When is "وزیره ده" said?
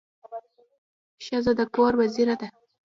2.01-2.47